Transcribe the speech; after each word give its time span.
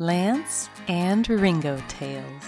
Lance 0.00 0.70
and 0.86 1.28
Ringo 1.28 1.82
Tails. 1.88 2.44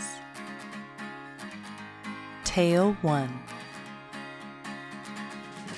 Tail 2.45 2.93
1 3.03 3.41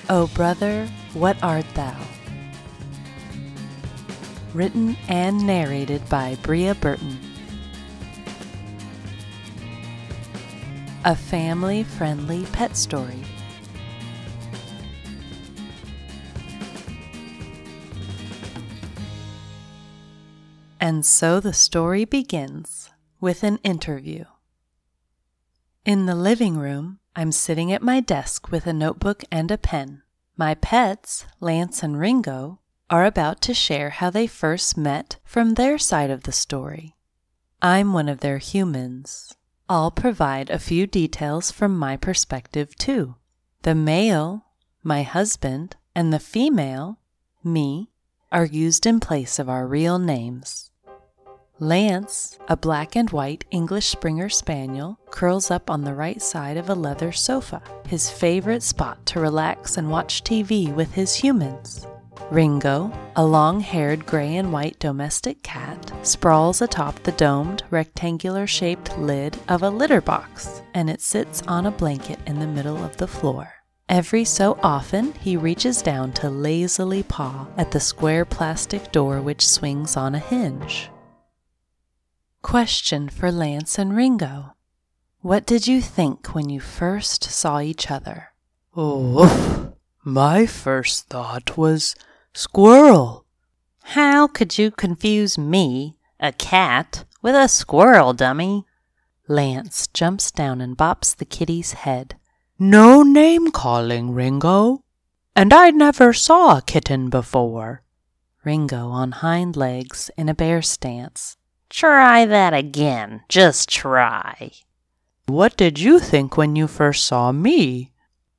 O 0.07 0.27
brother, 0.35 0.87
what 1.15 1.41
art 1.41 1.65
thou? 1.73 1.99
Written 4.53 4.95
and 5.07 5.47
narrated 5.47 6.07
by 6.09 6.37
Bria 6.43 6.75
Burton. 6.75 7.17
A 11.05 11.15
family 11.15 11.81
friendly 11.81 12.45
pet 12.51 12.77
story. 12.77 13.23
And 20.83 21.05
so 21.05 21.39
the 21.39 21.53
story 21.53 22.03
begins 22.03 22.89
with 23.21 23.43
an 23.43 23.57
interview. 23.63 24.25
In 25.85 26.07
the 26.07 26.13
living 26.13 26.57
room, 26.57 26.99
I'm 27.15 27.31
sitting 27.31 27.71
at 27.71 27.81
my 27.81 28.01
desk 28.01 28.51
with 28.51 28.67
a 28.67 28.73
notebook 28.73 29.23
and 29.31 29.49
a 29.49 29.57
pen. 29.57 30.03
My 30.35 30.55
pets, 30.55 31.25
Lance 31.39 31.83
and 31.83 31.97
Ringo, 31.97 32.59
are 32.89 33.05
about 33.05 33.39
to 33.43 33.53
share 33.53 33.91
how 33.91 34.09
they 34.09 34.27
first 34.27 34.75
met 34.75 35.19
from 35.23 35.53
their 35.53 35.77
side 35.77 36.09
of 36.09 36.23
the 36.23 36.33
story. 36.33 36.97
I'm 37.61 37.93
one 37.93 38.09
of 38.09 38.19
their 38.19 38.39
humans. 38.39 39.33
I'll 39.69 39.89
provide 39.89 40.49
a 40.49 40.59
few 40.59 40.85
details 40.85 41.49
from 41.49 41.79
my 41.79 41.95
perspective 41.95 42.75
too. 42.75 43.15
The 43.61 43.73
male, 43.73 44.47
my 44.83 45.03
husband, 45.03 45.77
and 45.95 46.11
the 46.11 46.19
female, 46.19 46.99
me, 47.41 47.89
are 48.33 48.43
used 48.43 48.85
in 48.85 48.99
place 48.99 49.39
of 49.39 49.47
our 49.47 49.65
real 49.65 49.97
names. 49.97 50.71
Lance, 51.63 52.37
a 52.49 52.57
black 52.57 52.97
and 52.97 53.09
white 53.11 53.45
English 53.49 53.87
Springer 53.87 54.27
Spaniel, 54.27 54.99
curls 55.11 55.49
up 55.49 55.69
on 55.69 55.85
the 55.85 55.93
right 55.93 56.21
side 56.21 56.57
of 56.57 56.69
a 56.69 56.75
leather 56.75 57.13
sofa, 57.13 57.61
his 57.87 58.09
favorite 58.09 58.61
spot 58.61 59.05
to 59.05 59.21
relax 59.21 59.77
and 59.77 59.89
watch 59.89 60.25
TV 60.25 60.75
with 60.75 60.93
his 60.93 61.15
humans. 61.15 61.87
Ringo, 62.29 62.91
a 63.15 63.25
long 63.25 63.61
haired 63.61 64.05
gray 64.05 64.35
and 64.35 64.51
white 64.51 64.77
domestic 64.79 65.41
cat, 65.41 65.93
sprawls 66.01 66.61
atop 66.61 67.01
the 67.03 67.13
domed, 67.13 67.63
rectangular 67.69 68.45
shaped 68.45 68.97
lid 68.97 69.37
of 69.47 69.63
a 69.63 69.69
litter 69.69 70.01
box, 70.01 70.61
and 70.73 70.89
it 70.89 70.99
sits 70.99 71.43
on 71.43 71.65
a 71.65 71.71
blanket 71.71 72.19
in 72.27 72.39
the 72.39 72.47
middle 72.47 72.83
of 72.83 72.97
the 72.97 73.07
floor. 73.07 73.53
Every 73.87 74.25
so 74.25 74.59
often, 74.61 75.13
he 75.13 75.37
reaches 75.37 75.81
down 75.81 76.11
to 76.13 76.29
lazily 76.29 77.03
paw 77.03 77.47
at 77.55 77.71
the 77.71 77.79
square 77.79 78.25
plastic 78.25 78.91
door 78.91 79.21
which 79.21 79.47
swings 79.47 79.95
on 79.95 80.13
a 80.13 80.19
hinge. 80.19 80.89
Question 82.43 83.07
for 83.07 83.31
Lance 83.31 83.79
and 83.79 83.95
Ringo 83.95 84.53
What 85.21 85.45
did 85.45 85.65
you 85.65 85.81
think 85.81 86.35
when 86.35 86.49
you 86.49 86.59
first 86.59 87.23
saw 87.23 87.61
each 87.61 87.89
other? 87.89 88.33
Oh, 88.75 89.73
my 90.03 90.45
first 90.45 91.07
thought 91.07 91.57
was 91.57 91.95
squirrel. 92.33 93.25
How 93.83 94.27
could 94.27 94.57
you 94.57 94.71
confuse 94.71 95.37
me, 95.37 95.97
a 96.19 96.33
cat, 96.33 97.05
with 97.21 97.33
a 97.33 97.47
squirrel, 97.47 98.13
dummy? 98.13 98.65
Lance 99.27 99.87
jumps 99.87 100.29
down 100.29 100.59
and 100.59 100.77
bops 100.77 101.15
the 101.15 101.25
kitty's 101.25 101.71
head. 101.71 102.17
No 102.59 103.03
name 103.03 103.51
calling, 103.51 104.11
Ringo. 104.11 104.83
And 105.33 105.53
I 105.53 105.71
never 105.71 106.11
saw 106.11 106.57
a 106.57 106.61
kitten 106.61 107.09
before. 107.09 107.83
Ringo 108.43 108.89
on 108.89 109.11
hind 109.23 109.55
legs 109.55 110.11
in 110.17 110.27
a 110.27 110.35
bear 110.35 110.61
stance. 110.61 111.37
Try 111.73 112.27
that 112.27 112.53
again. 112.53 113.23
Just 113.27 113.67
try. 113.67 114.51
What 115.25 115.57
did 115.57 115.79
you 115.79 115.97
think 115.97 116.37
when 116.37 116.55
you 116.55 116.67
first 116.67 117.03
saw 117.03 117.31
me? 117.31 117.91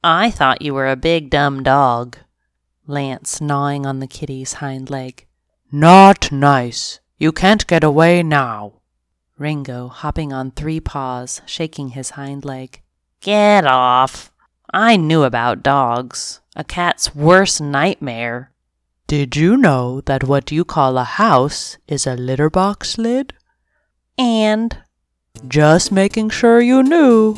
I 0.05 0.31
thought 0.31 0.63
you 0.63 0.73
were 0.73 0.87
a 0.87 0.95
big 0.95 1.31
dumb 1.31 1.65
dog. 1.65 2.17
Lance 2.87 3.41
gnawing 3.41 3.87
on 3.87 3.99
the 3.99 4.07
kitty's 4.07 4.55
hind 4.55 4.89
leg. 4.89 5.27
Not 5.73 6.31
nice. 6.31 7.01
You 7.19 7.33
can't 7.33 7.67
get 7.67 7.83
away 7.83 8.23
now. 8.23 8.75
Ringo 9.37 9.89
hopping 9.89 10.33
on 10.33 10.53
three 10.53 10.79
paws, 10.79 11.43
shaking 11.45 11.89
his 11.89 12.11
hind 12.11 12.45
leg. 12.45 12.83
Get 13.21 13.67
off. 13.67 14.31
I 14.73 14.97
knew 14.97 15.25
about 15.25 15.65
dogs. 15.65 16.41
A 16.55 16.63
cat's 16.63 17.17
worst 17.17 17.61
nightmare. 17.61 18.53
Did 19.07 19.37
you 19.37 19.59
know 19.59 20.01
that 20.07 20.25
what 20.25 20.51
you 20.51 20.65
call 20.65 20.97
a 20.97 21.05
house 21.05 21.77
is 21.87 22.07
a 22.07 22.15
litter 22.15 22.49
box 22.49 22.97
lid? 22.97 23.35
And 24.17 24.79
Just 25.47 25.93
making 25.93 26.31
sure 26.31 26.61
you 26.61 26.83
knew. 26.83 27.37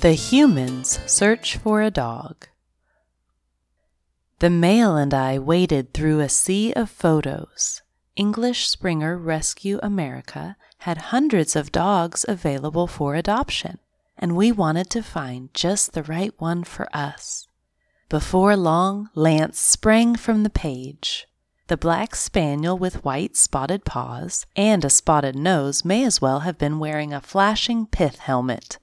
The 0.00 0.12
humans 0.12 0.98
search 1.06 1.58
for 1.58 1.80
a 1.80 1.90
dog. 1.90 2.48
The 4.40 4.50
male 4.50 4.96
and 4.96 5.14
I 5.14 5.38
waded 5.38 5.94
through 5.94 6.20
a 6.20 6.28
sea 6.28 6.72
of 6.72 6.90
photos. 6.90 7.82
English 8.16 8.68
Springer 8.68 9.16
Rescue 9.16 9.78
America 9.82 10.56
had 10.78 11.12
hundreds 11.14 11.54
of 11.54 11.70
dogs 11.70 12.24
available 12.28 12.86
for 12.86 13.14
adoption, 13.14 13.78
and 14.18 14.34
we 14.36 14.50
wanted 14.50 14.90
to 14.90 15.02
find 15.02 15.54
just 15.54 15.92
the 15.92 16.02
right 16.02 16.34
one 16.38 16.64
for 16.64 16.88
us. 16.92 17.45
Before 18.08 18.56
long, 18.56 19.10
Lance 19.16 19.58
sprang 19.58 20.14
from 20.14 20.44
the 20.44 20.50
page. 20.50 21.26
The 21.66 21.76
black 21.76 22.14
spaniel 22.14 22.78
with 22.78 23.04
white 23.04 23.36
spotted 23.36 23.84
paws 23.84 24.46
and 24.54 24.84
a 24.84 24.90
spotted 24.90 25.34
nose 25.34 25.84
may 25.84 26.04
as 26.04 26.20
well 26.20 26.40
have 26.40 26.56
been 26.56 26.78
wearing 26.78 27.12
a 27.12 27.20
flashing 27.20 27.84
pith 27.86 28.20
helmet. 28.20 28.78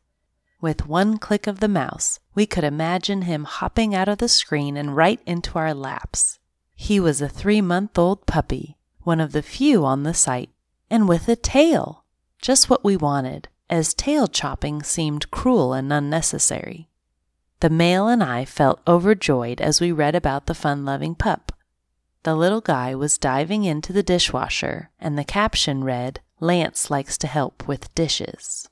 With 0.59 0.88
one 0.88 1.17
click 1.17 1.47
of 1.47 1.62
the 1.62 1.69
mouse, 1.69 2.19
we 2.35 2.45
could 2.45 2.66
imagine 2.66 3.22
him 3.22 3.45
hopping 3.45 3.95
out 3.95 4.09
of 4.09 4.17
the 4.17 4.28
screen 4.28 4.75
and 4.75 4.94
right 4.94 5.22
into 5.25 5.57
our 5.57 5.73
laps. 5.73 6.39
He 6.75 7.00
was 7.00 7.22
a 7.22 7.29
three 7.29 7.62
month 7.62 7.97
old 7.97 8.25
puppy, 8.25 8.75
one 9.03 9.22
of 9.22 9.31
the 9.31 9.41
few 9.41 9.85
on 9.85 10.03
the 10.03 10.13
site, 10.13 10.50
and 10.89 11.07
with 11.07 11.29
a 11.29 11.38
tail. 11.38 12.03
Just 12.39 12.69
what 12.69 12.83
we 12.83 12.97
wanted, 12.97 13.47
as 13.69 13.94
tail 13.94 14.28
chopping 14.28 14.83
seemed 14.83 15.31
cruel 15.31 15.72
and 15.72 15.94
unnecessary. 15.94 16.89
The 17.63 17.69
male 17.69 18.09
and 18.09 18.22
I 18.22 18.44
felt 18.44 18.81
overjoyed 18.85 19.62
as 19.62 19.79
we 19.79 19.94
read 19.94 20.16
about 20.16 20.47
the 20.47 20.53
fun 20.53 20.84
loving 20.84 21.16
pup. 21.16 21.53
The 22.24 22.35
little 22.35 22.59
guy 22.59 22.94
was 22.94 23.18
diving 23.18 23.63
into 23.63 23.94
the 23.94 24.03
dishwasher, 24.03 24.90
and 25.00 25.18
the 25.18 25.24
caption 25.24 25.81
read, 25.81 26.19
Lance 26.41 26.91
likes 26.91 27.18
to 27.19 27.28
help 27.28 27.66
with 27.66 27.96
dishes. 27.96 28.68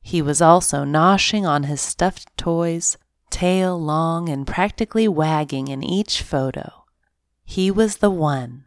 He 0.00 0.20
was 0.20 0.42
also 0.42 0.84
noshing 0.84 1.46
on 1.46 1.62
his 1.62 1.80
stuffed 1.80 2.36
toys, 2.36 2.96
tail 3.30 3.80
long 3.80 4.28
and 4.28 4.44
practically 4.44 5.06
wagging 5.06 5.68
in 5.68 5.84
each 5.84 6.20
photo. 6.20 6.82
He 7.44 7.70
was 7.70 7.98
the 7.98 8.10
one. 8.10 8.64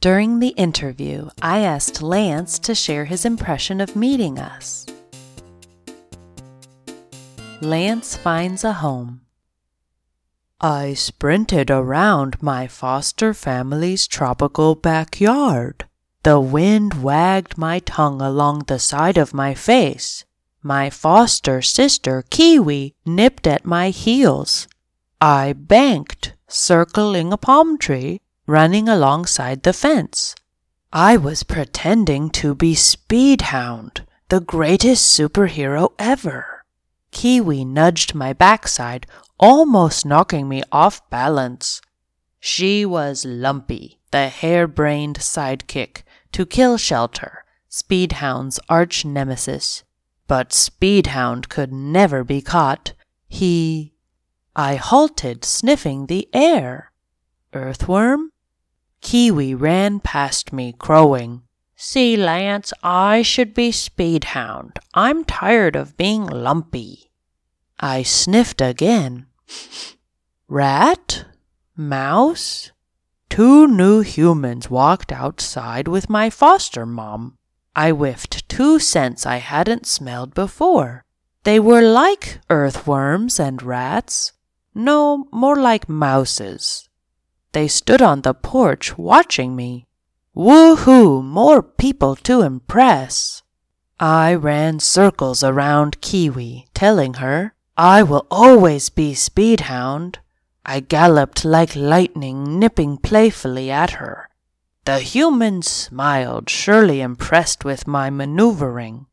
During 0.00 0.38
the 0.38 0.50
interview, 0.50 1.30
I 1.42 1.58
asked 1.58 2.02
Lance 2.02 2.56
to 2.60 2.76
share 2.76 3.06
his 3.06 3.24
impression 3.24 3.80
of 3.80 3.96
meeting 3.96 4.38
us. 4.38 4.86
Lance 7.62 8.16
finds 8.16 8.64
a 8.64 8.74
home. 8.74 9.22
I 10.60 10.92
sprinted 10.92 11.70
around 11.70 12.42
my 12.42 12.66
foster 12.66 13.32
family's 13.32 14.06
tropical 14.06 14.74
backyard. 14.74 15.86
The 16.22 16.38
wind 16.38 17.02
wagged 17.02 17.56
my 17.56 17.78
tongue 17.78 18.20
along 18.20 18.64
the 18.66 18.78
side 18.78 19.16
of 19.16 19.32
my 19.32 19.54
face. 19.54 20.24
My 20.62 20.90
foster 20.90 21.62
sister, 21.62 22.24
Kiwi, 22.28 22.94
nipped 23.06 23.46
at 23.46 23.64
my 23.64 23.88
heels. 23.90 24.68
I 25.20 25.54
banked, 25.54 26.34
circling 26.48 27.32
a 27.32 27.38
palm 27.38 27.78
tree, 27.78 28.20
running 28.46 28.86
alongside 28.86 29.62
the 29.62 29.72
fence. 29.72 30.34
I 30.92 31.16
was 31.16 31.42
pretending 31.42 32.28
to 32.30 32.54
be 32.54 32.74
Speedhound, 32.74 34.00
the 34.28 34.40
greatest 34.40 35.18
superhero 35.18 35.92
ever. 35.98 36.55
Kiwi 37.16 37.64
nudged 37.64 38.14
my 38.14 38.34
backside, 38.34 39.06
almost 39.40 40.04
knocking 40.04 40.50
me 40.50 40.62
off 40.70 41.08
balance. 41.08 41.80
She 42.40 42.84
was 42.84 43.24
Lumpy, 43.24 43.98
the 44.10 44.28
harebrained 44.28 45.20
sidekick 45.20 46.02
to 46.32 46.44
Kill 46.44 46.76
Shelter, 46.76 47.46
Speedhound's 47.70 48.60
arch 48.68 49.06
nemesis. 49.06 49.82
But 50.26 50.50
Speedhound 50.50 51.48
could 51.48 51.72
never 51.72 52.22
be 52.22 52.42
caught. 52.42 52.92
He. 53.26 53.94
I 54.54 54.74
halted, 54.74 55.42
sniffing 55.42 56.08
the 56.08 56.28
air. 56.34 56.92
Earthworm? 57.54 58.30
Kiwi 59.00 59.54
ran 59.54 60.00
past 60.00 60.52
me, 60.52 60.74
crowing. 60.78 61.44
See, 61.76 62.14
Lance, 62.14 62.74
I 62.82 63.22
should 63.22 63.54
be 63.54 63.70
Speedhound. 63.70 64.76
I'm 64.92 65.24
tired 65.24 65.76
of 65.76 65.96
being 65.96 66.26
lumpy. 66.26 67.05
I 67.78 68.02
sniffed 68.02 68.60
again. 68.60 69.26
Rat? 70.48 71.26
Mouse? 71.76 72.72
two 73.36 73.66
new 73.66 74.00
humans 74.00 74.70
walked 74.70 75.12
outside 75.12 75.86
with 75.86 76.08
my 76.08 76.30
foster 76.30 76.86
mom. 76.86 77.36
I 77.74 77.90
whiffed 77.90 78.48
two 78.48 78.78
scents 78.78 79.26
I 79.26 79.36
hadn't 79.36 79.84
smelled 79.86 80.32
before. 80.32 81.04
They 81.44 81.60
were 81.60 81.82
like 81.82 82.40
earthworms 82.48 83.38
and 83.38 83.62
rats. 83.62 84.32
No, 84.74 85.26
more 85.30 85.56
like 85.56 85.86
mouses. 85.86 86.88
They 87.52 87.68
stood 87.68 88.00
on 88.00 88.22
the 88.22 88.32
porch 88.32 88.96
watching 88.96 89.54
me. 89.54 89.86
Woohoo! 90.34 91.22
More 91.22 91.62
people 91.62 92.16
to 92.16 92.40
impress. 92.40 93.42
I 94.00 94.34
ran 94.34 94.80
circles 94.80 95.42
around 95.44 96.00
Kiwi, 96.00 96.68
telling 96.72 97.14
her 97.14 97.52
I 97.76 98.02
will 98.02 98.26
always 98.30 98.88
be 98.88 99.12
Speedhound. 99.12 100.16
I 100.64 100.80
galloped 100.80 101.44
like 101.44 101.76
lightning, 101.76 102.58
nipping 102.58 102.96
playfully 102.96 103.70
at 103.70 103.92
her. 103.92 104.30
The 104.86 105.00
humans 105.00 105.68
smiled, 105.68 106.48
surely 106.48 107.00
impressed 107.00 107.64
with 107.64 107.86
my 107.86 108.08
maneuvering. 108.08 109.06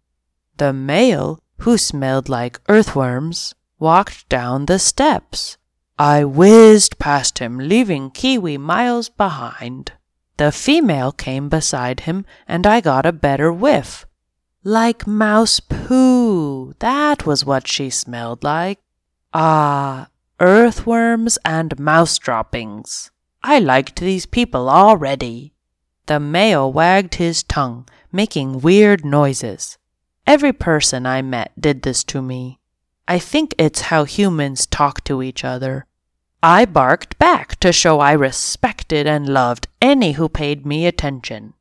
The 0.57 0.71
male, 0.71 1.39
who 1.57 1.77
smelled 1.77 2.29
like 2.29 2.61
earthworms, 2.69 3.53
walked 3.79 4.29
down 4.29 4.65
the 4.65 4.79
steps. 4.79 5.57
I 5.99 6.23
whizzed 6.23 6.99
past 6.99 7.39
him, 7.39 7.57
leaving 7.57 8.11
Kiwi 8.11 8.57
miles 8.57 9.09
behind. 9.09 9.91
The 10.37 10.51
female 10.51 11.11
came 11.11 11.49
beside 11.49 12.01
him, 12.01 12.25
and 12.47 12.65
I 12.65 12.79
got 12.79 13.05
a 13.05 13.11
better 13.11 13.51
whiff. 13.51 14.05
Like 14.65 15.05
mouse 15.05 15.59
poo, 15.59 16.73
that 16.79 17.25
was 17.25 17.43
what 17.43 17.67
she 17.67 17.89
smelled 17.89 18.45
like. 18.45 18.79
Ah, 19.33 20.07
earthworms 20.39 21.37
and 21.43 21.77
mouse 21.77 22.17
droppings. 22.17 23.11
I 23.43 23.59
liked 23.59 23.99
these 23.99 24.25
people 24.25 24.69
already. 24.69 25.53
The 26.05 26.21
male 26.21 26.71
wagged 26.71 27.15
his 27.15 27.43
tongue, 27.43 27.89
making 28.09 28.61
weird 28.61 29.03
noises. 29.03 29.77
Every 30.25 30.53
person 30.53 31.05
I 31.05 31.21
met 31.21 31.51
did 31.59 31.81
this 31.81 32.05
to 32.05 32.21
me. 32.21 32.59
I 33.05 33.19
think 33.19 33.53
it's 33.57 33.91
how 33.91 34.05
humans 34.05 34.65
talk 34.65 35.03
to 35.03 35.21
each 35.21 35.43
other. 35.43 35.87
I 36.41 36.63
barked 36.63 37.19
back 37.19 37.57
to 37.57 37.73
show 37.73 37.99
I 37.99 38.13
respected 38.13 39.07
and 39.07 39.27
loved 39.27 39.67
any 39.81 40.13
who 40.13 40.29
paid 40.29 40.65
me 40.65 40.85
attention. 40.85 41.53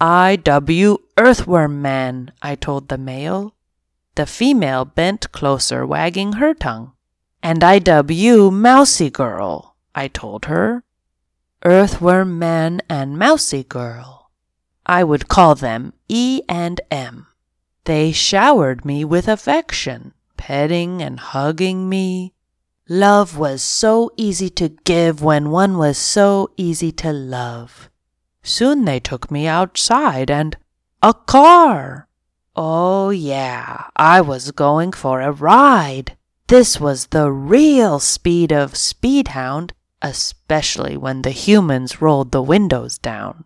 I 0.00 0.36
W 0.36 0.98
Earthworm 1.16 1.80
Man, 1.80 2.32
I 2.42 2.56
told 2.56 2.88
the 2.88 2.98
male. 2.98 3.54
The 4.16 4.26
female 4.26 4.84
bent 4.84 5.30
closer, 5.32 5.86
wagging 5.86 6.34
her 6.34 6.52
tongue. 6.52 6.92
And 7.42 7.62
I 7.62 7.78
W 7.78 8.50
Mousy 8.50 9.10
Girl, 9.10 9.76
I 9.94 10.08
told 10.08 10.46
her. 10.46 10.82
Earthworm 11.64 12.38
Man 12.38 12.82
and 12.88 13.18
Mousy 13.18 13.62
Girl. 13.62 14.30
I 14.84 15.04
would 15.04 15.28
call 15.28 15.54
them 15.54 15.92
E 16.08 16.42
and 16.48 16.80
M. 16.90 17.26
They 17.84 18.12
showered 18.12 18.84
me 18.84 19.04
with 19.04 19.28
affection, 19.28 20.12
petting 20.36 21.02
and 21.02 21.20
hugging 21.20 21.88
me. 21.88 22.34
Love 22.88 23.38
was 23.38 23.62
so 23.62 24.10
easy 24.16 24.50
to 24.50 24.68
give 24.84 25.22
when 25.22 25.50
one 25.50 25.78
was 25.78 25.96
so 25.96 26.50
easy 26.56 26.92
to 26.92 27.12
love. 27.12 27.88
Soon 28.44 28.84
they 28.84 29.00
took 29.00 29.30
me 29.30 29.46
outside 29.46 30.30
and 30.30 30.56
a 31.02 31.14
car. 31.14 32.06
Oh, 32.54 33.08
yeah, 33.08 33.86
I 33.96 34.20
was 34.20 34.52
going 34.52 34.92
for 34.92 35.22
a 35.22 35.32
ride. 35.32 36.16
This 36.46 36.78
was 36.78 37.06
the 37.06 37.32
real 37.32 37.98
speed 37.98 38.52
of 38.52 38.74
Speedhound, 38.74 39.72
especially 40.02 40.96
when 40.96 41.22
the 41.22 41.30
humans 41.30 42.02
rolled 42.02 42.32
the 42.32 42.42
windows 42.42 42.98
down. 42.98 43.44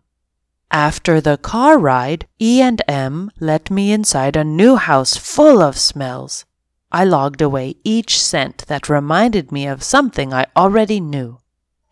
After 0.69 1.21
the 1.21 1.37
car 1.37 1.79
ride, 1.79 2.27
E 2.39 2.61
and 2.61 2.81
M 2.87 3.31
let 3.39 3.71
me 3.71 3.93
inside 3.93 4.35
a 4.35 4.43
new 4.43 4.75
house 4.75 5.15
full 5.15 5.61
of 5.61 5.77
smells. 5.77 6.45
I 6.91 7.05
logged 7.05 7.41
away 7.41 7.77
each 7.85 8.21
scent 8.21 8.65
that 8.67 8.89
reminded 8.89 9.51
me 9.51 9.65
of 9.65 9.81
something 9.81 10.33
I 10.33 10.47
already 10.57 10.99
knew 10.99 11.39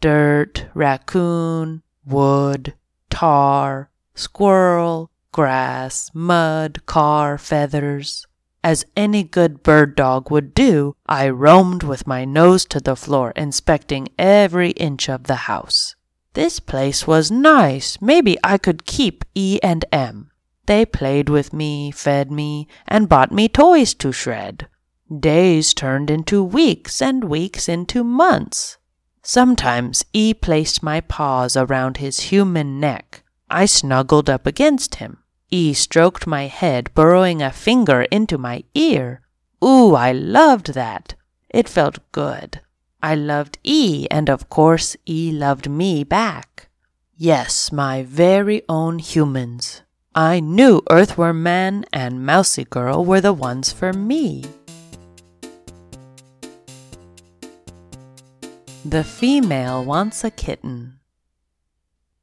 dirt, 0.02 0.66
raccoon, 0.76 1.82
wood, 2.06 2.74
tar, 3.18 3.90
squirrel, 4.14 5.10
grass, 5.32 6.12
mud, 6.14 6.86
car, 6.86 7.36
feathers. 7.40 8.28
As 8.64 8.86
any 8.96 9.24
good 9.24 9.64
bird 9.64 9.96
dog 9.96 10.30
would 10.30 10.54
do, 10.54 10.96
I 11.08 11.30
roamed 11.30 11.82
with 11.82 12.06
my 12.06 12.26
nose 12.26 12.64
to 12.66 12.80
the 12.80 12.96
floor, 12.96 13.34
inspecting 13.36 14.10
every 14.20 14.70
inch 14.70 15.10
of 15.10 15.24
the 15.24 15.48
house. 15.50 15.96
This 16.34 16.60
place 16.60 17.08
was 17.08 17.32
nice. 17.32 18.00
Maybe 18.00 18.38
I 18.44 18.60
could 18.60 18.86
keep 18.86 19.26
E 19.34 19.60
and 19.64 19.84
M. 19.92 20.30
They 20.68 20.86
played 20.86 21.28
with 21.28 21.52
me, 21.52 21.90
fed 21.90 22.32
me, 22.32 22.68
and 22.88 23.10
bought 23.10 23.32
me 23.32 23.50
toys 23.50 23.96
to 23.96 24.12
shred. 24.12 24.68
Days 25.10 25.74
turned 25.74 26.12
into 26.12 26.44
weeks, 26.44 27.02
and 27.02 27.24
weeks 27.24 27.68
into 27.68 28.04
months. 28.04 28.78
Sometimes 29.30 30.06
E 30.14 30.34
placed 30.34 30.82
my 30.82 31.02
paws 31.02 31.58
around 31.58 31.98
his 31.98 32.32
human 32.32 32.80
neck. 32.80 33.24
I 33.50 33.66
snuggled 33.66 34.30
up 34.30 34.48
against 34.48 34.96
him. 35.04 35.18
E 35.52 35.74
stroked 35.74 36.26
my 36.26 36.48
head, 36.48 36.94
burrowing 36.94 37.42
a 37.42 37.52
finger 37.52 38.04
into 38.04 38.38
my 38.38 38.64
ear. 38.74 39.20
Ooh, 39.62 39.96
I 39.96 40.14
loved 40.14 40.76
that. 40.76 41.16
It 41.50 41.68
felt 41.68 42.00
good. 42.14 42.62
I 43.04 43.16
loved 43.16 43.58
E, 43.66 44.08
and 44.10 44.30
of 44.30 44.48
course, 44.48 44.96
E 45.06 45.34
loved 45.34 45.70
me 45.70 46.06
back. 46.06 46.70
Yes, 47.18 47.70
my 47.70 48.04
very 48.04 48.62
own 48.70 49.00
humans. 49.00 49.82
I 50.16 50.40
knew 50.40 50.84
Earthworm 50.90 51.44
Man 51.44 51.84
and 51.92 52.26
Mousy 52.26 52.64
Girl 52.64 53.04
were 53.04 53.20
the 53.20 53.34
ones 53.34 53.74
for 53.74 53.92
me. 53.92 54.46
The 58.90 59.04
female 59.04 59.84
wants 59.84 60.24
a 60.24 60.32
kitten. 60.32 61.00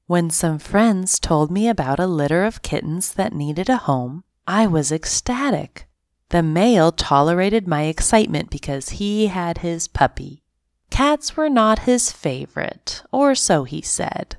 When 0.07 0.31
some 0.31 0.59
friends 0.59 1.19
told 1.19 1.51
me 1.51 1.69
about 1.69 2.01
a 2.01 2.07
litter 2.07 2.43
of 2.43 2.63
kittens 2.63 3.13
that 3.13 3.35
needed 3.35 3.69
a 3.69 3.77
home, 3.77 4.25
I 4.47 4.67
was 4.67 4.91
ecstatic. 4.91 5.87
The 6.31 6.43
male 6.43 6.91
tolerated 6.91 7.69
my 7.69 7.83
excitement 7.83 8.49
because 8.49 8.97
he 8.97 9.27
had 9.27 9.59
his 9.59 9.89
puppy. 9.89 10.43
Cats 10.89 11.37
were 11.37 11.51
not 11.51 11.81
his 11.81 12.11
favorite, 12.11 13.03
or 13.13 13.35
so 13.35 13.65
he 13.65 13.83
said. 13.83 14.37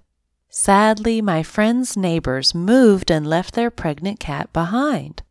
Sadly, 0.49 1.21
my 1.21 1.43
friend's 1.43 1.95
neighbors 1.95 2.55
moved 2.55 3.11
and 3.11 3.27
left 3.27 3.53
their 3.53 3.69
pregnant 3.69 4.19
cat 4.19 4.51
behind. 4.51 5.21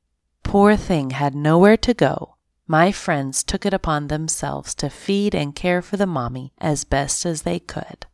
Poor 0.45 0.77
thing 0.77 1.11
had 1.11 1.35
nowhere 1.35 1.77
to 1.79 1.93
go. 1.93 2.34
My 2.67 2.93
friends 2.93 3.45
took 3.45 3.67
it 3.67 3.75
upon 3.75 4.09
themselves 4.09 4.75
to 4.77 4.89
feed 4.89 5.35
and 5.35 5.55
care 5.55 5.83
for 5.83 5.99
the 5.99 6.07
mommy 6.07 6.55
as 6.59 6.85
best 6.85 7.27
as 7.27 7.43
they 7.43 7.59
could. 7.59 8.07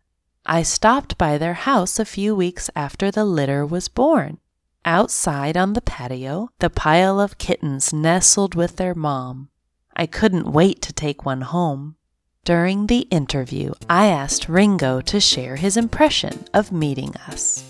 I 0.44 0.62
stopped 0.62 1.16
by 1.16 1.38
their 1.38 1.54
house 1.54 2.00
a 2.00 2.04
few 2.04 2.34
weeks 2.34 2.68
after 2.74 3.12
the 3.12 3.24
litter 3.24 3.64
was 3.64 3.86
born. 3.86 4.38
Outside 4.84 5.56
on 5.56 5.74
the 5.74 5.82
patio, 5.82 6.48
the 6.58 6.70
pile 6.70 7.20
of 7.20 7.38
kittens 7.38 7.92
nestled 7.92 8.56
with 8.56 8.76
their 8.76 8.94
mom. 8.94 9.50
I 9.94 10.06
couldn't 10.06 10.50
wait 10.50 10.82
to 10.82 10.92
take 10.92 11.24
one 11.24 11.42
home. 11.42 11.96
During 12.44 12.86
the 12.86 13.06
interview, 13.10 13.74
I 13.88 14.06
asked 14.06 14.48
Ringo 14.48 15.00
to 15.02 15.20
share 15.20 15.56
his 15.56 15.76
impression 15.76 16.46
of 16.52 16.72
meeting 16.72 17.14
us. 17.28 17.62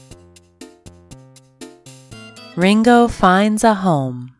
Ringo 2.57 3.09
finds 3.09 3.65
a 3.65 3.75
home. 3.75 4.37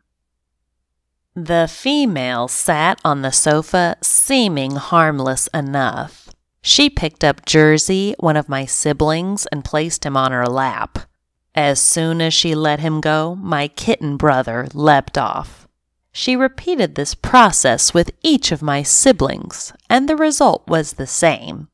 The 1.37 1.69
female 1.71 2.49
sat 2.49 3.01
on 3.05 3.23
the 3.23 3.31
sofa, 3.31 3.97
seeming 4.03 4.77
harmless 4.77 5.47
enough. 5.55 6.29
She 6.61 6.91
picked 6.91 7.23
up 7.23 7.47
Jersey, 7.47 8.17
one 8.19 8.37
of 8.37 8.49
my 8.49 8.67
siblings, 8.67 9.47
and 9.47 9.65
placed 9.65 10.05
him 10.05 10.17
on 10.17 10.33
her 10.33 10.47
lap. 10.47 10.99
As 11.55 11.81
soon 11.81 12.21
as 12.21 12.35
she 12.35 12.55
let 12.55 12.81
him 12.81 13.01
go, 13.01 13.37
my 13.37 13.69
kitten 13.69 14.17
brother 14.17 14.67
leapt 14.75 15.17
off. 15.17 15.69
She 16.13 16.35
repeated 16.35 16.97
this 16.97 17.15
process 17.15 17.95
with 17.95 18.11
each 18.23 18.51
of 18.51 18.61
my 18.61 18.83
siblings, 18.83 19.73
and 19.89 20.09
the 20.09 20.17
result 20.17 20.67
was 20.67 20.95
the 20.95 21.07
same. 21.07 21.69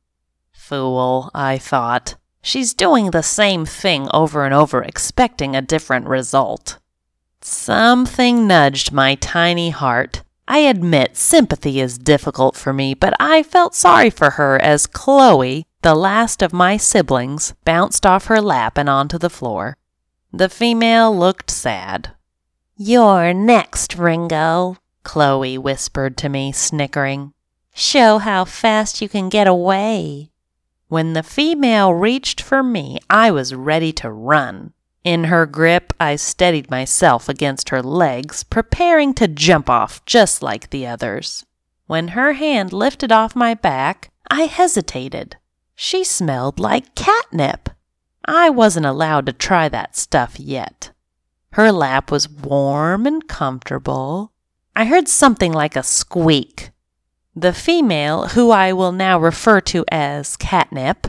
Fool, 0.51 1.31
I 1.33 1.57
thought. 1.57 2.15
She's 2.43 2.75
doing 2.75 3.09
the 3.09 3.23
same 3.23 3.65
thing 3.65 4.07
over 4.13 4.45
and 4.45 4.53
over, 4.53 4.83
expecting 4.83 5.55
a 5.55 5.61
different 5.61 6.07
result. 6.07 6.77
Something 7.49 8.45
nudged 8.45 8.91
my 8.91 9.15
tiny 9.15 9.69
heart. 9.69 10.21
I 10.49 10.59
admit 10.59 11.15
sympathy 11.15 11.79
is 11.79 11.97
difficult 11.97 12.57
for 12.57 12.73
me, 12.73 12.93
but 12.93 13.13
I 13.21 13.41
felt 13.41 13.73
sorry 13.73 14.09
for 14.09 14.31
her 14.31 14.61
as 14.61 14.85
Chloe, 14.85 15.65
the 15.81 15.95
last 15.95 16.41
of 16.41 16.51
my 16.51 16.75
siblings, 16.75 17.53
bounced 17.63 18.05
off 18.05 18.25
her 18.25 18.41
lap 18.41 18.77
and 18.77 18.89
onto 18.89 19.17
the 19.17 19.29
floor. 19.29 19.77
The 20.33 20.49
female 20.49 21.17
looked 21.17 21.49
sad. 21.49 22.11
You're 22.75 23.33
next, 23.33 23.95
Ringo, 23.95 24.75
Chloe 25.03 25.57
whispered 25.57 26.17
to 26.17 26.27
me, 26.27 26.51
snickering. 26.51 27.31
Show 27.73 28.17
how 28.17 28.43
fast 28.43 29.01
you 29.01 29.07
can 29.07 29.29
get 29.29 29.47
away. 29.47 30.31
When 30.89 31.13
the 31.13 31.23
female 31.23 31.93
reached 31.93 32.41
for 32.41 32.61
me, 32.61 32.99
I 33.09 33.31
was 33.31 33.55
ready 33.55 33.93
to 33.93 34.11
run. 34.11 34.73
In 35.07 35.23
her 35.23 35.45
grip, 35.45 35.93
I 36.01 36.17
steadied 36.17 36.69
myself 36.69 37.29
against 37.29 37.69
her 37.69 37.81
legs, 37.81 38.43
preparing 38.43 39.13
to 39.13 39.29
jump 39.29 39.69
off 39.69 40.03
just 40.03 40.43
like 40.43 40.69
the 40.69 40.85
others. 40.85 41.45
When 41.85 42.09
her 42.09 42.33
hand 42.33 42.73
lifted 42.73 43.09
off 43.09 43.33
my 43.33 43.53
back, 43.53 44.11
I 44.29 44.47
hesitated. 44.47 45.37
She 45.75 46.03
smelled 46.03 46.59
like 46.59 46.93
catnip. 46.93 47.69
I 48.25 48.49
wasn't 48.49 48.85
allowed 48.85 49.27
to 49.27 49.31
try 49.31 49.69
that 49.69 49.95
stuff 49.95 50.37
yet. 50.41 50.91
Her 51.53 51.71
lap 51.71 52.11
was 52.11 52.29
warm 52.29 53.05
and 53.05 53.25
comfortable. 53.29 54.33
I 54.75 54.83
heard 54.83 55.07
something 55.07 55.53
like 55.53 55.77
a 55.77 55.83
squeak. 55.83 56.71
The 57.33 57.53
female, 57.53 58.27
who 58.27 58.51
I 58.51 58.73
will 58.73 58.91
now 58.91 59.17
refer 59.17 59.61
to 59.71 59.85
as 59.89 60.35
Catnip, 60.35 61.07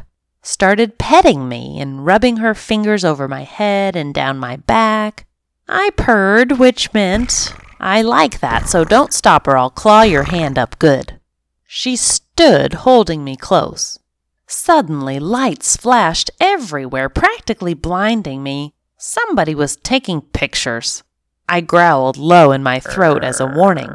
started 0.48 0.96
petting 0.96 1.46
me 1.46 1.78
and 1.78 2.06
rubbing 2.06 2.38
her 2.38 2.54
fingers 2.54 3.04
over 3.04 3.28
my 3.28 3.42
head 3.42 3.94
and 3.94 4.14
down 4.14 4.38
my 4.38 4.56
back. 4.56 5.26
I 5.68 5.90
purred, 5.90 6.52
which 6.52 6.94
meant, 6.94 7.52
I 7.78 8.00
like 8.00 8.40
that, 8.40 8.66
so 8.66 8.82
don't 8.82 9.12
stop 9.12 9.46
or 9.46 9.58
I'll 9.58 9.68
claw 9.68 10.02
your 10.02 10.22
hand 10.22 10.58
up 10.58 10.78
good. 10.78 11.20
She 11.66 11.96
stood 11.96 12.72
holding 12.72 13.22
me 13.22 13.36
close. 13.36 13.98
Suddenly, 14.46 15.18
lights 15.18 15.76
flashed 15.76 16.30
everywhere, 16.40 17.10
practically 17.10 17.74
blinding 17.74 18.42
me. 18.42 18.72
Somebody 18.96 19.54
was 19.54 19.76
taking 19.76 20.22
pictures. 20.22 21.02
I 21.46 21.60
growled 21.60 22.16
low 22.16 22.52
in 22.52 22.62
my 22.62 22.80
throat 22.80 23.22
as 23.22 23.38
a 23.38 23.46
warning. 23.46 23.94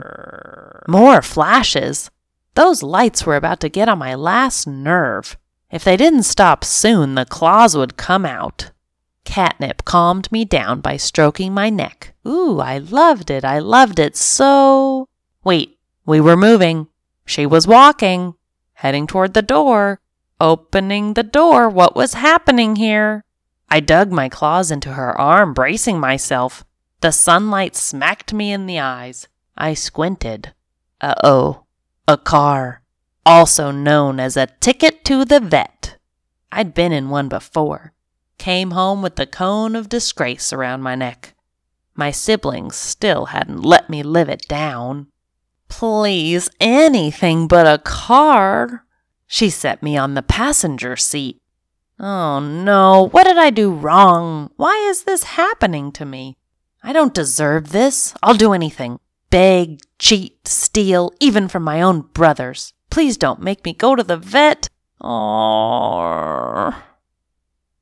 More 0.87 1.23
flashes. 1.23 2.11
Those 2.53 2.83
lights 2.83 3.25
were 3.25 3.35
about 3.35 3.59
to 3.61 3.69
get 3.69 3.89
on 3.89 3.97
my 3.97 4.13
last 4.13 4.67
nerve. 4.67 5.35
If 5.73 5.83
they 5.83 5.97
didn't 5.97 6.21
stop 6.21 6.63
soon, 6.63 7.15
the 7.15 7.25
claws 7.25 7.75
would 7.75 7.97
come 7.97 8.27
out. 8.27 8.69
Catnip 9.25 9.83
calmed 9.85 10.31
me 10.31 10.45
down 10.45 10.81
by 10.81 10.97
stroking 10.97 11.51
my 11.51 11.71
neck. 11.71 12.13
Ooh, 12.27 12.59
I 12.59 12.77
loved 12.77 13.31
it. 13.31 13.43
I 13.43 13.57
loved 13.57 13.97
it 13.97 14.15
so. 14.15 15.09
Wait, 15.43 15.79
we 16.05 16.21
were 16.21 16.37
moving. 16.37 16.89
She 17.25 17.47
was 17.47 17.65
walking, 17.65 18.35
heading 18.73 19.07
toward 19.07 19.33
the 19.33 19.41
door, 19.41 19.99
opening 20.39 21.15
the 21.15 21.23
door. 21.23 21.67
What 21.69 21.95
was 21.95 22.13
happening 22.13 22.75
here? 22.75 23.23
I 23.67 23.79
dug 23.79 24.11
my 24.11 24.29
claws 24.29 24.69
into 24.69 24.93
her 24.93 25.19
arm, 25.19 25.55
bracing 25.55 25.99
myself. 25.99 26.63
The 27.01 27.11
sunlight 27.11 27.75
smacked 27.75 28.31
me 28.31 28.51
in 28.51 28.67
the 28.67 28.77
eyes. 28.77 29.27
I 29.57 29.73
squinted. 29.73 30.53
Uh 31.01 31.15
oh, 31.23 31.63
a 32.07 32.17
car, 32.17 32.82
also 33.25 33.71
known 33.71 34.19
as 34.19 34.37
a 34.37 34.47
ticket 34.59 35.03
to 35.05 35.25
the 35.25 35.39
vet. 35.39 35.97
I'd 36.51 36.73
been 36.73 36.91
in 36.91 37.09
one 37.09 37.29
before. 37.29 37.93
Came 38.37 38.71
home 38.71 39.01
with 39.01 39.15
the 39.15 39.25
cone 39.25 39.75
of 39.75 39.89
disgrace 39.89 40.51
around 40.51 40.81
my 40.81 40.95
neck. 40.95 41.33
My 41.95 42.11
siblings 42.11 42.75
still 42.75 43.27
hadn't 43.27 43.61
let 43.61 43.89
me 43.89 44.03
live 44.03 44.29
it 44.29 44.47
down. 44.47 45.07
Please, 45.67 46.49
anything 46.59 47.47
but 47.47 47.67
a 47.67 47.81
car. 47.81 48.85
She 49.27 49.49
set 49.49 49.81
me 49.81 49.97
on 49.97 50.13
the 50.13 50.21
passenger 50.21 50.95
seat. 50.95 51.41
Oh 51.99 52.39
no, 52.39 53.07
what 53.11 53.23
did 53.23 53.37
I 53.37 53.49
do 53.49 53.71
wrong? 53.71 54.51
Why 54.55 54.75
is 54.89 55.03
this 55.03 55.23
happening 55.23 55.91
to 55.93 56.05
me? 56.05 56.37
I 56.83 56.91
don't 56.91 57.13
deserve 57.13 57.69
this. 57.69 58.13
I'll 58.21 58.33
do 58.33 58.53
anything. 58.53 58.99
Beg, 59.29 59.79
cheat, 59.97 60.47
steal, 60.47 61.11
even 61.19 61.47
from 61.47 61.63
my 61.63 61.81
own 61.81 62.01
brothers. 62.01 62.73
Please 62.93 63.17
don't 63.17 63.41
make 63.41 63.65
me 63.65 63.73
go 63.73 63.95
to 63.95 64.03
the 64.03 64.17
vet. 64.17 64.69
Oh. 65.01 66.79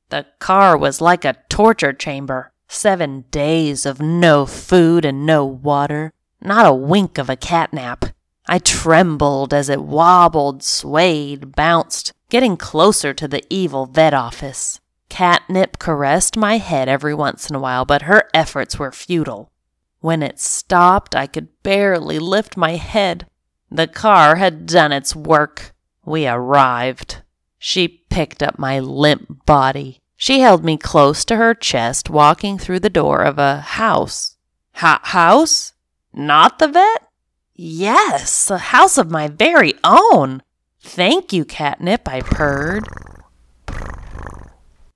The 0.08 0.24
car 0.38 0.74
was 0.74 1.02
like 1.02 1.26
a 1.26 1.36
torture 1.50 1.92
chamber. 1.92 2.50
Seven 2.66 3.26
days 3.30 3.84
of 3.84 4.00
no 4.00 4.46
food 4.46 5.04
and 5.04 5.26
no 5.26 5.44
water. 5.44 6.14
Not 6.40 6.64
a 6.64 6.72
wink 6.72 7.18
of 7.18 7.28
a 7.28 7.36
catnap. 7.36 8.10
I 8.48 8.58
trembled 8.58 9.52
as 9.52 9.68
it 9.68 9.82
wobbled, 9.82 10.62
swayed, 10.62 11.54
bounced, 11.54 12.14
getting 12.30 12.56
closer 12.56 13.12
to 13.12 13.28
the 13.28 13.44
evil 13.50 13.84
vet 13.84 14.14
office. 14.14 14.80
Catnip 15.10 15.78
caressed 15.78 16.38
my 16.38 16.56
head 16.56 16.88
every 16.88 17.12
once 17.12 17.50
in 17.50 17.54
a 17.54 17.60
while, 17.60 17.84
but 17.84 18.08
her 18.08 18.30
efforts 18.32 18.78
were 18.78 18.90
futile. 18.90 19.52
When 20.00 20.22
it 20.22 20.40
stopped, 20.40 21.14
I 21.14 21.26
could 21.26 21.48
barely 21.62 22.18
lift 22.18 22.56
my 22.56 22.76
head. 22.76 23.26
The 23.74 23.86
car 23.86 24.36
had 24.36 24.66
done 24.66 24.92
its 24.92 25.16
work. 25.16 25.72
We 26.04 26.28
arrived. 26.28 27.22
She 27.58 27.88
picked 27.88 28.42
up 28.42 28.58
my 28.58 28.78
limp 28.78 29.46
body. 29.46 30.02
She 30.14 30.40
held 30.40 30.62
me 30.62 30.76
close 30.76 31.24
to 31.24 31.36
her 31.36 31.54
chest, 31.54 32.10
walking 32.10 32.58
through 32.58 32.80
the 32.80 32.90
door 32.90 33.22
of 33.22 33.38
a 33.38 33.60
house. 33.60 34.36
Ha- 34.74 35.00
house? 35.04 35.72
Not 36.12 36.58
the 36.58 36.68
vet? 36.68 37.08
Yes, 37.54 38.50
a 38.50 38.58
house 38.58 38.98
of 38.98 39.10
my 39.10 39.28
very 39.28 39.72
own. 39.82 40.42
Thank 40.82 41.32
you, 41.32 41.46
Catnip, 41.46 42.06
I 42.06 42.20
purred. 42.20 42.86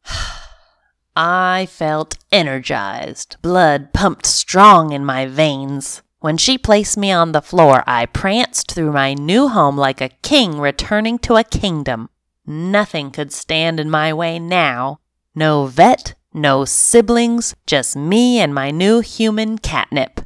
I 1.16 1.66
felt 1.71 2.18
energized. 2.30 3.37
Blood 3.40 3.95
pumped 3.95 4.26
strong 4.26 4.92
in 4.92 5.02
my 5.02 5.25
veins. 5.25 6.02
When 6.26 6.38
she 6.38 6.59
placed 6.59 6.99
me 6.99 7.12
on 7.12 7.30
the 7.30 7.40
floor, 7.40 7.85
I 7.87 8.06
pranced 8.06 8.73
through 8.73 8.90
my 8.90 9.14
new 9.14 9.47
home 9.47 9.76
like 9.76 10.00
a 10.00 10.09
king 10.23 10.59
returning 10.59 11.21
to 11.21 11.37
a 11.37 11.45
kingdom. 11.45 12.09
Nothing 12.45 13.12
could 13.12 13.33
stand 13.33 13.78
in 13.78 13.88
my 13.88 14.12
way 14.12 14.40
now. 14.40 14.99
No 15.37 15.66
vet, 15.66 16.16
no 16.35 16.64
siblings, 16.64 17.54
just 17.64 17.95
me 17.95 18.40
and 18.40 18.52
my 18.52 18.73
new 18.73 18.99
human 18.99 19.59
catnip. 19.59 20.23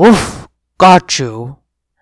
Oof, 0.00 0.46
got 0.78 1.18
you. 1.18 1.56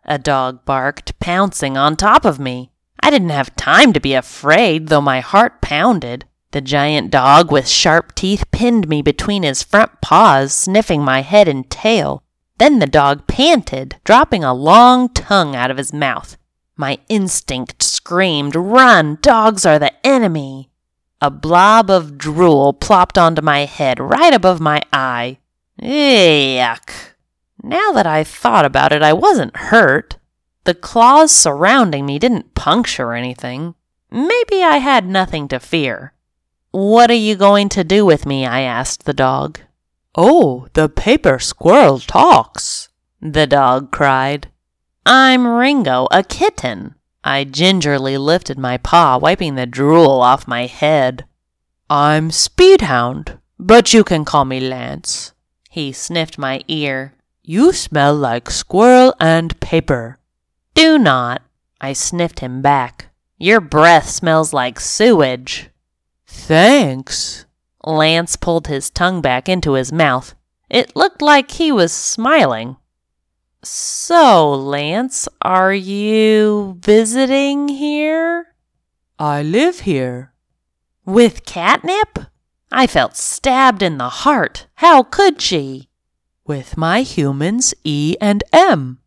A 0.04 0.18
dog 0.18 0.66
barked, 0.66 1.18
pouncing 1.20 1.78
on 1.78 1.96
top 1.96 2.26
of 2.26 2.38
me. 2.38 2.70
I 3.02 3.08
didn't 3.08 3.30
have 3.30 3.56
time 3.56 3.94
to 3.94 4.00
be 4.00 4.12
afraid, 4.12 4.88
though 4.88 5.00
my 5.00 5.20
heart 5.20 5.62
pounded. 5.62 6.26
The 6.50 6.60
giant 6.60 7.10
dog 7.10 7.50
with 7.50 7.66
sharp 7.66 8.14
teeth 8.14 8.44
pinned 8.50 8.90
me 8.90 9.00
between 9.00 9.42
his 9.42 9.62
front 9.62 10.02
paws, 10.02 10.52
sniffing 10.52 11.02
my 11.02 11.22
head 11.22 11.48
and 11.48 11.70
tail. 11.70 12.24
Then 12.60 12.78
the 12.78 12.86
dog 12.86 13.26
panted, 13.26 13.96
dropping 14.04 14.44
a 14.44 14.52
long 14.52 15.08
tongue 15.08 15.56
out 15.56 15.70
of 15.70 15.78
his 15.78 15.94
mouth. 15.94 16.36
My 16.76 16.98
instinct 17.08 17.82
screamed, 17.82 18.54
Run! 18.54 19.16
Dogs 19.22 19.64
are 19.64 19.78
the 19.78 19.94
enemy! 20.06 20.70
A 21.22 21.30
blob 21.30 21.88
of 21.88 22.18
drool 22.18 22.74
plopped 22.74 23.16
onto 23.16 23.40
my 23.40 23.60
head 23.60 23.98
right 23.98 24.34
above 24.34 24.60
my 24.60 24.82
eye. 24.92 25.38
Yuck! 25.80 26.90
Now 27.62 27.92
that 27.92 28.06
I 28.06 28.24
thought 28.24 28.66
about 28.66 28.92
it, 28.92 29.00
I 29.00 29.14
wasn't 29.14 29.56
hurt. 29.56 30.18
The 30.64 30.74
claws 30.74 31.32
surrounding 31.32 32.04
me 32.04 32.18
didn't 32.18 32.54
puncture 32.54 33.14
anything. 33.14 33.74
Maybe 34.10 34.62
I 34.62 34.76
had 34.76 35.06
nothing 35.06 35.48
to 35.48 35.60
fear. 35.60 36.12
What 36.72 37.10
are 37.10 37.14
you 37.14 37.36
going 37.36 37.70
to 37.70 37.84
do 37.84 38.04
with 38.04 38.26
me? 38.26 38.44
I 38.44 38.60
asked 38.60 39.06
the 39.06 39.14
dog. 39.14 39.60
Oh, 40.16 40.66
the 40.72 40.88
paper 40.88 41.38
squirrel 41.38 42.00
talks, 42.00 42.88
the 43.20 43.46
dog 43.46 43.92
cried. 43.92 44.48
I'm 45.06 45.46
Ringo, 45.46 46.08
a 46.10 46.24
kitten. 46.24 46.96
I 47.22 47.44
gingerly 47.44 48.18
lifted 48.18 48.58
my 48.58 48.76
paw, 48.76 49.18
wiping 49.18 49.54
the 49.54 49.66
drool 49.66 50.20
off 50.20 50.48
my 50.48 50.66
head. 50.66 51.26
I'm 51.88 52.30
Speedhound, 52.30 53.38
but 53.58 53.94
you 53.94 54.02
can 54.02 54.24
call 54.24 54.44
me 54.44 54.58
Lance. 54.58 55.32
He 55.68 55.92
sniffed 55.92 56.38
my 56.38 56.62
ear. 56.66 57.14
You 57.42 57.72
smell 57.72 58.14
like 58.14 58.50
squirrel 58.50 59.14
and 59.20 59.58
paper. 59.60 60.18
Do 60.74 60.98
not. 60.98 61.42
I 61.80 61.92
sniffed 61.92 62.40
him 62.40 62.62
back. 62.62 63.10
Your 63.38 63.60
breath 63.60 64.08
smells 64.08 64.52
like 64.52 64.80
sewage. 64.80 65.70
Thanks. 66.26 67.46
Lance 67.84 68.36
pulled 68.36 68.66
his 68.66 68.90
tongue 68.90 69.20
back 69.20 69.48
into 69.48 69.72
his 69.72 69.92
mouth. 69.92 70.34
It 70.68 70.94
looked 70.94 71.22
like 71.22 71.52
he 71.52 71.72
was 71.72 71.92
smiling. 71.92 72.76
So, 73.62 74.50
Lance, 74.50 75.28
are 75.42 75.72
you 75.72 76.76
visiting 76.80 77.68
here? 77.68 78.54
I 79.18 79.42
live 79.42 79.80
here. 79.80 80.32
With 81.04 81.44
catnip? 81.44 82.20
I 82.72 82.86
felt 82.86 83.16
stabbed 83.16 83.82
in 83.82 83.98
the 83.98 84.08
heart. 84.08 84.66
How 84.76 85.02
could 85.02 85.40
she? 85.40 85.88
With 86.46 86.76
my 86.76 87.02
humans 87.02 87.74
E 87.84 88.16
and 88.20 88.44
M. 88.52 88.98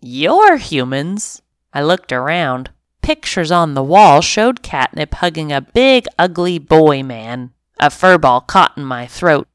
Your 0.00 0.56
humans? 0.56 1.42
I 1.72 1.82
looked 1.82 2.12
around. 2.12 2.70
Pictures 3.02 3.50
on 3.50 3.74
the 3.74 3.82
wall 3.82 4.22
showed 4.22 4.62
Catnip 4.62 5.14
hugging 5.14 5.52
a 5.52 5.60
big, 5.60 6.06
ugly 6.18 6.58
boy 6.58 7.02
man. 7.02 7.52
A 7.78 7.88
furball 7.88 8.46
caught 8.46 8.76
in 8.76 8.84
my 8.84 9.06
throat. 9.06 9.48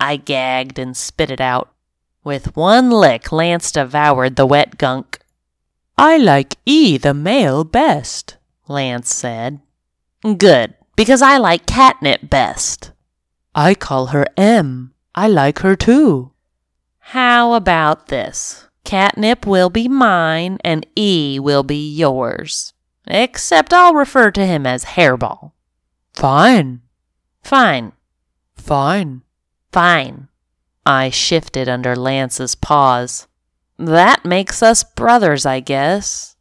I 0.00 0.16
gagged 0.16 0.78
and 0.78 0.96
spit 0.96 1.30
it 1.30 1.40
out. 1.40 1.72
With 2.24 2.56
one 2.56 2.90
lick, 2.90 3.30
Lance 3.30 3.70
devoured 3.70 4.36
the 4.36 4.46
wet 4.46 4.78
gunk. 4.78 5.20
I 5.96 6.16
like 6.16 6.56
E, 6.66 6.98
the 6.98 7.14
male, 7.14 7.64
best, 7.64 8.36
Lance 8.68 9.14
said. 9.14 9.60
Good, 10.22 10.74
because 10.96 11.22
I 11.22 11.38
like 11.38 11.66
catnip 11.66 12.28
best. 12.28 12.92
I 13.54 13.74
call 13.74 14.06
her 14.06 14.26
M. 14.36 14.92
I 15.14 15.28
like 15.28 15.60
her 15.60 15.76
too. 15.76 16.32
How 16.98 17.54
about 17.54 18.08
this? 18.08 18.68
Catnip 18.84 19.46
will 19.46 19.70
be 19.70 19.88
mine 19.88 20.58
and 20.62 20.86
E 20.96 21.38
will 21.40 21.62
be 21.62 21.94
yours. 21.94 22.74
Except 23.06 23.72
I'll 23.72 23.94
refer 23.94 24.30
to 24.32 24.44
him 24.44 24.66
as 24.66 24.84
Hairball. 24.84 25.52
Fine. 26.12 26.82
Fine. 27.46 27.92
Fine. 28.56 29.22
Fine. 29.70 30.26
I 30.84 31.10
shifted 31.10 31.68
under 31.68 31.94
Lance's 31.94 32.56
paws. 32.56 33.28
That 33.78 34.24
makes 34.24 34.64
us 34.64 34.82
brothers, 34.82 35.46
I 35.46 35.60
guess. 35.60 36.34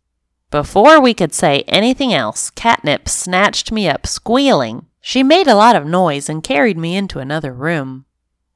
Before 0.50 1.00
we 1.00 1.14
could 1.14 1.32
say 1.32 1.64
anything 1.68 2.12
else, 2.12 2.50
Catnip 2.50 3.08
snatched 3.08 3.72
me 3.72 3.88
up, 3.88 4.08
squealing. 4.08 4.88
She 5.00 5.22
made 5.22 5.46
a 5.46 5.54
lot 5.54 5.76
of 5.76 5.86
noise 5.86 6.28
and 6.28 6.44
carried 6.44 6.76
me 6.80 6.96
into 6.96 7.20
another 7.20 7.54
room. 7.54 8.06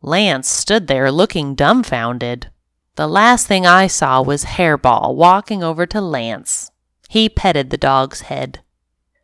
Lance 0.01 0.50
stood 0.50 0.88
there 0.88 1.12
looking 1.12 1.53
dumbfounded. 1.53 2.50
The 2.96 3.06
last 3.06 3.46
thing 3.46 3.68
I 3.68 3.86
saw 3.86 4.24
was 4.24 4.46
Hairball 4.46 5.13
walking 5.13 5.63
over 5.63 5.86
to 5.86 6.01
Lance. 6.01 6.72
He 7.10 7.29
petted 7.29 7.70
the 7.70 7.77
dog's 7.77 8.22
head. 8.22 8.62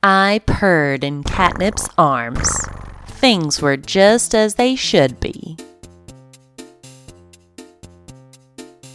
I 0.03 0.41
purred 0.46 1.03
in 1.03 1.24
Catnip's 1.24 1.89
arms. 1.98 2.48
Things 3.15 3.62
were 3.62 3.77
just 3.77 4.36
as 4.36 4.55
they 4.55 4.75
should 4.75 5.19
be. 5.19 5.57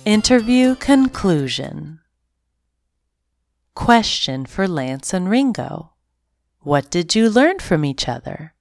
Interview 0.05 0.75
conclusion. 0.77 2.01
Question 3.75 4.47
for 4.47 4.69
Lance 4.69 5.13
and 5.13 5.29
Ringo. 5.29 5.93
What 6.61 6.91
did 6.91 7.15
you 7.15 7.29
learn 7.29 7.59
from 7.59 7.85
each 7.85 8.09
other? 8.09 8.55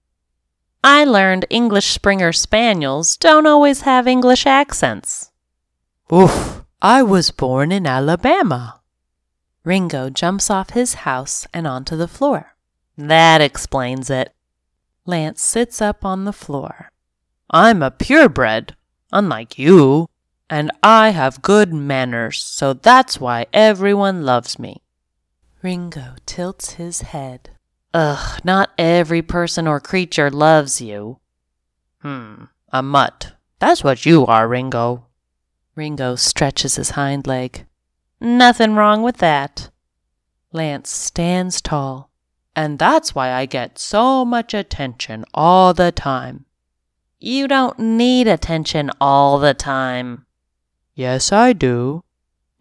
I 0.83 1.03
learned 1.03 1.45
English 1.49 1.87
Springer 1.87 2.31
Spaniels 2.31 3.17
don't 3.17 3.45
always 3.45 3.81
have 3.81 4.07
English 4.07 4.45
accents. 4.45 5.31
Oof. 6.11 6.63
I 6.81 7.03
was 7.03 7.31
born 7.31 7.73
in 7.73 7.85
Alabama. 7.85 8.79
Ringo 9.65 10.09
jumps 10.09 10.49
off 10.49 10.69
his 10.69 11.03
house 11.03 11.45
and 11.53 11.67
onto 11.67 11.97
the 11.97 12.07
floor. 12.07 12.55
That 12.97 13.41
explains 13.41 14.09
it. 14.09 14.33
Lance 15.05 15.41
sits 15.41 15.81
up 15.81 16.05
on 16.05 16.25
the 16.25 16.33
floor. 16.33 16.91
I'm 17.49 17.81
a 17.81 17.91
purebred, 17.91 18.75
unlike 19.11 19.57
you, 19.57 20.07
and 20.49 20.71
I 20.81 21.09
have 21.09 21.41
good 21.41 21.73
manners, 21.73 22.41
so 22.41 22.73
that's 22.73 23.19
why 23.19 23.47
everyone 23.53 24.23
loves 24.23 24.59
me. 24.59 24.81
Ringo 25.61 26.15
tilts 26.25 26.73
his 26.73 27.01
head. 27.01 27.51
Ugh, 27.93 28.39
not 28.43 28.71
every 28.77 29.21
person 29.21 29.67
or 29.67 29.79
creature 29.79 30.29
loves 30.29 30.79
you. 30.79 31.19
Hmm, 32.01 32.45
a 32.71 32.81
mutt. 32.81 33.33
That's 33.59 33.83
what 33.83 34.05
you 34.05 34.25
are, 34.25 34.47
Ringo. 34.47 35.05
Ringo 35.75 36.15
stretches 36.15 36.75
his 36.75 36.91
hind 36.91 37.27
leg. 37.27 37.65
Nothing 38.21 38.75
wrong 38.75 39.01
with 39.01 39.17
that. 39.17 39.69
Lance 40.51 40.89
stands 40.89 41.61
tall. 41.61 42.08
And 42.55 42.79
that's 42.79 43.15
why 43.15 43.31
I 43.31 43.45
get 43.45 43.79
so 43.79 44.25
much 44.25 44.53
attention 44.53 45.25
all 45.33 45.73
the 45.73 45.91
time. 45.91 46.45
You 47.19 47.47
don't 47.47 47.77
need 47.79 48.27
attention 48.27 48.91
all 48.99 49.39
the 49.39 49.53
time. 49.53 50.25
Yes, 50.95 51.31
I 51.31 51.53
do. 51.53 52.03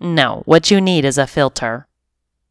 No, 0.00 0.42
what 0.46 0.70
you 0.70 0.80
need 0.80 1.04
is 1.04 1.18
a 1.18 1.26
filter. 1.26 1.86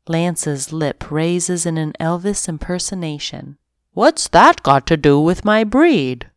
Lance's 0.08 0.74
lip 0.74 1.12
raises 1.12 1.66
in 1.66 1.78
an 1.78 1.94
Elvis 2.00 2.48
impersonation. 2.48 3.58
What's 3.94 4.28
that 4.30 4.64
got 4.64 4.86
to 4.88 4.98
do 4.98 5.20
with 5.20 5.46
my 5.46 5.64
breed? 5.64 6.30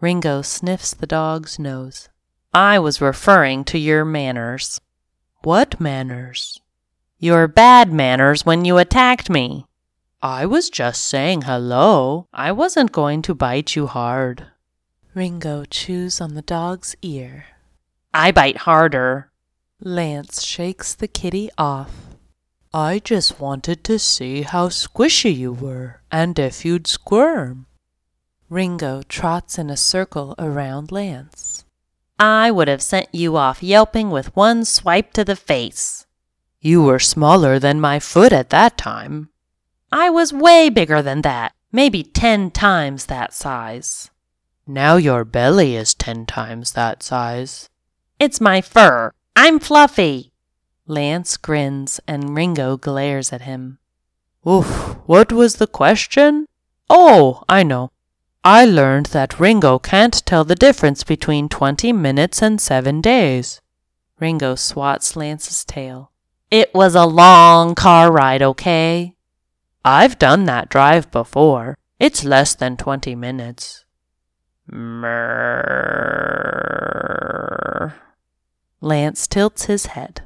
Ringo 0.00 0.42
sniffs 0.42 0.94
the 0.94 1.06
dog's 1.06 1.58
nose. 1.58 2.08
I 2.52 2.78
was 2.78 3.00
referring 3.00 3.64
to 3.64 3.78
your 3.78 4.04
manners. 4.04 4.80
What 5.42 5.80
manners? 5.80 6.60
Your 7.18 7.48
bad 7.48 7.92
manners 7.92 8.46
when 8.46 8.64
you 8.64 8.78
attacked 8.78 9.30
me. 9.30 9.66
I 10.20 10.46
was 10.46 10.68
just 10.68 11.04
saying 11.04 11.42
hello. 11.42 12.26
I 12.32 12.50
wasn't 12.50 12.90
going 12.90 13.22
to 13.22 13.36
bite 13.36 13.76
you 13.76 13.86
hard. 13.86 14.46
Ringo 15.14 15.64
chews 15.64 16.20
on 16.20 16.34
the 16.34 16.42
dog's 16.42 16.96
ear. 17.02 17.44
I 18.12 18.32
bite 18.32 18.58
harder. 18.58 19.30
Lance 19.80 20.42
shakes 20.42 20.92
the 20.92 21.06
kitty 21.06 21.50
off. 21.56 21.92
I 22.74 22.98
just 22.98 23.38
wanted 23.38 23.84
to 23.84 23.98
see 24.00 24.42
how 24.42 24.70
squishy 24.70 25.34
you 25.34 25.52
were 25.52 26.02
and 26.10 26.36
if 26.36 26.64
you'd 26.64 26.88
squirm. 26.88 27.66
Ringo 28.50 29.02
trots 29.08 29.56
in 29.56 29.70
a 29.70 29.76
circle 29.76 30.34
around 30.36 30.90
Lance. 30.90 31.64
I 32.18 32.50
would 32.50 32.66
have 32.66 32.82
sent 32.82 33.14
you 33.14 33.36
off 33.36 33.62
yelping 33.62 34.10
with 34.10 34.34
one 34.34 34.64
swipe 34.64 35.12
to 35.12 35.24
the 35.24 35.36
face. 35.36 36.06
You 36.60 36.82
were 36.82 36.98
smaller 36.98 37.60
than 37.60 37.80
my 37.80 38.00
foot 38.00 38.32
at 38.32 38.50
that 38.50 38.76
time. 38.76 39.28
I 39.90 40.10
was 40.10 40.32
way 40.32 40.68
bigger 40.68 41.00
than 41.00 41.22
that, 41.22 41.54
maybe 41.72 42.02
ten 42.02 42.50
times 42.50 43.06
that 43.06 43.32
size. 43.32 44.10
Now 44.66 44.96
your 44.96 45.24
belly 45.24 45.76
is 45.76 45.94
ten 45.94 46.26
times 46.26 46.72
that 46.72 47.02
size. 47.02 47.70
It's 48.18 48.40
my 48.40 48.60
fur. 48.60 49.12
I'm 49.34 49.58
fluffy. 49.58 50.32
Lance 50.86 51.36
grins 51.36 52.00
and 52.06 52.36
Ringo 52.36 52.76
glares 52.76 53.32
at 53.32 53.42
him. 53.42 53.78
Oof, 54.46 54.96
what 55.06 55.32
was 55.32 55.56
the 55.56 55.66
question? 55.66 56.46
Oh, 56.90 57.44
I 57.48 57.62
know. 57.62 57.90
I 58.44 58.64
learned 58.64 59.06
that 59.06 59.40
Ringo 59.40 59.78
can't 59.78 60.24
tell 60.26 60.44
the 60.44 60.54
difference 60.54 61.02
between 61.02 61.48
20 61.48 61.92
minutes 61.92 62.42
and 62.42 62.60
7 62.60 63.00
days. 63.00 63.60
Ringo 64.20 64.54
swats 64.54 65.16
Lance's 65.16 65.64
tail. 65.64 66.12
It 66.50 66.74
was 66.74 66.94
a 66.94 67.04
long 67.06 67.74
car 67.74 68.10
ride, 68.10 68.42
okay? 68.42 69.14
I've 69.84 70.18
done 70.18 70.44
that 70.46 70.68
drive 70.68 71.10
before. 71.10 71.76
It's 71.98 72.24
less 72.24 72.54
than 72.54 72.76
20 72.76 73.14
minutes. 73.14 73.84
Mrrr. 74.70 75.18
Lance 78.80 79.26
tilts 79.26 79.64
his 79.64 79.86
head. 79.86 80.22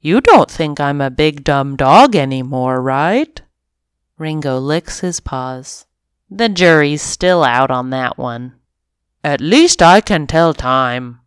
You 0.00 0.20
don't 0.20 0.50
think 0.50 0.80
I'm 0.80 1.00
a 1.00 1.10
big 1.10 1.44
dumb 1.44 1.76
dog 1.76 2.16
anymore, 2.16 2.80
right? 2.80 3.40
Ringo 4.18 4.58
licks 4.58 5.00
his 5.00 5.20
paws. 5.20 5.86
The 6.30 6.48
jury's 6.48 7.02
still 7.02 7.44
out 7.44 7.70
on 7.70 7.90
that 7.90 8.16
one. 8.16 8.54
At 9.22 9.40
least 9.40 9.82
I 9.82 10.00
can 10.00 10.26
tell 10.26 10.54
time. 10.54 11.20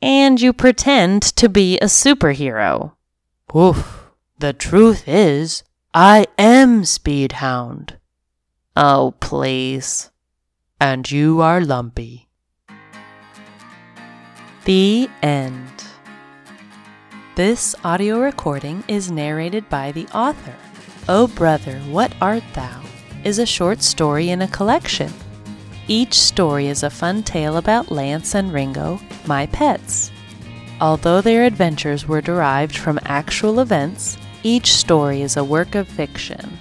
And 0.00 0.40
you 0.40 0.52
pretend 0.52 1.22
to 1.22 1.48
be 1.48 1.78
a 1.78 1.86
superhero. 1.86 2.92
Oof. 3.56 4.10
The 4.38 4.52
truth 4.52 5.04
is, 5.06 5.62
I 5.94 6.26
am 6.38 6.84
Speedhound. 6.84 7.96
Oh, 8.74 9.12
please. 9.20 10.10
And 10.80 11.10
you 11.10 11.42
are 11.42 11.60
Lumpy. 11.60 12.30
The 14.64 15.10
end. 15.22 15.84
This 17.36 17.74
audio 17.84 18.20
recording 18.20 18.84
is 18.88 19.10
narrated 19.10 19.68
by 19.68 19.92
the 19.92 20.06
author. 20.14 20.54
Oh, 21.10 21.26
Brother, 21.26 21.78
What 21.90 22.14
Art 22.22 22.44
Thou? 22.54 22.80
is 23.22 23.38
a 23.38 23.44
short 23.44 23.82
story 23.82 24.30
in 24.30 24.40
a 24.40 24.48
collection. 24.48 25.12
Each 25.88 26.14
story 26.14 26.68
is 26.68 26.82
a 26.82 26.88
fun 26.88 27.22
tale 27.22 27.58
about 27.58 27.92
Lance 27.92 28.34
and 28.34 28.50
Ringo, 28.50 28.98
my 29.26 29.44
pets. 29.44 30.10
Although 30.80 31.20
their 31.20 31.44
adventures 31.44 32.08
were 32.08 32.22
derived 32.22 32.78
from 32.78 32.98
actual 33.04 33.60
events, 33.60 34.16
each 34.42 34.72
story 34.72 35.22
is 35.22 35.36
a 35.36 35.44
work 35.44 35.74
of 35.74 35.88
fiction. 35.88 36.58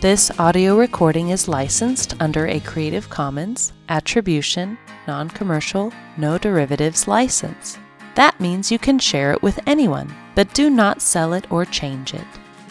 This 0.00 0.30
audio 0.38 0.76
recording 0.76 1.30
is 1.30 1.48
licensed 1.48 2.14
under 2.20 2.46
a 2.46 2.60
Creative 2.60 3.08
Commons 3.08 3.72
Attribution, 3.88 4.76
Non 5.06 5.30
Commercial, 5.30 5.92
No 6.16 6.38
Derivatives 6.38 7.08
license. 7.08 7.78
That 8.14 8.38
means 8.40 8.70
you 8.70 8.78
can 8.78 8.98
share 8.98 9.32
it 9.32 9.42
with 9.42 9.58
anyone, 9.66 10.14
but 10.34 10.52
do 10.54 10.70
not 10.70 11.00
sell 11.00 11.32
it 11.32 11.50
or 11.50 11.64
change 11.64 12.14
it. 12.14 12.26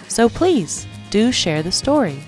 So 0.08 0.30
please, 0.30 0.88
do 1.10 1.32
share 1.32 1.64
the 1.64 1.72
story. 1.72 2.20